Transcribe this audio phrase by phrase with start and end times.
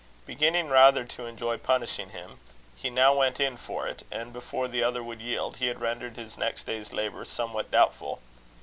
[0.25, 2.39] Beginning rather to enjoy punishing him,
[2.75, 6.15] he now went in for it; and, before the other would yield, he had rendered
[6.15, 8.19] his next day's labour somewhat doubtful.